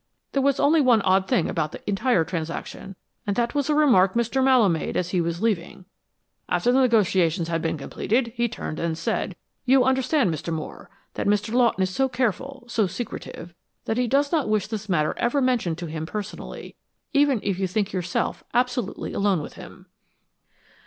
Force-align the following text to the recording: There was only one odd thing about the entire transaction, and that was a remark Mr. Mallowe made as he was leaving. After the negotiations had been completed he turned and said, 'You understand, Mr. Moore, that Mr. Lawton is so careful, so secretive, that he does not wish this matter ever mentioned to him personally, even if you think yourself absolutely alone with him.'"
There 0.31 0.41
was 0.41 0.59
only 0.59 0.81
one 0.81 1.03
odd 1.03 1.27
thing 1.27 1.47
about 1.47 1.73
the 1.73 1.87
entire 1.87 2.23
transaction, 2.25 2.95
and 3.27 3.35
that 3.35 3.53
was 3.53 3.69
a 3.69 3.75
remark 3.75 4.15
Mr. 4.15 4.43
Mallowe 4.43 4.67
made 4.67 4.97
as 4.97 5.09
he 5.11 5.21
was 5.21 5.43
leaving. 5.43 5.85
After 6.49 6.71
the 6.71 6.81
negotiations 6.81 7.49
had 7.49 7.61
been 7.61 7.77
completed 7.77 8.33
he 8.35 8.47
turned 8.49 8.79
and 8.79 8.97
said, 8.97 9.35
'You 9.63 9.83
understand, 9.83 10.33
Mr. 10.33 10.51
Moore, 10.51 10.89
that 11.13 11.27
Mr. 11.27 11.53
Lawton 11.53 11.83
is 11.83 11.91
so 11.91 12.09
careful, 12.09 12.63
so 12.67 12.87
secretive, 12.87 13.53
that 13.85 13.97
he 13.97 14.07
does 14.07 14.31
not 14.31 14.49
wish 14.49 14.65
this 14.65 14.89
matter 14.89 15.13
ever 15.17 15.39
mentioned 15.39 15.77
to 15.77 15.85
him 15.85 16.07
personally, 16.07 16.75
even 17.13 17.39
if 17.43 17.59
you 17.59 17.67
think 17.67 17.93
yourself 17.93 18.43
absolutely 18.55 19.13
alone 19.13 19.39
with 19.39 19.53
him.'" 19.53 19.85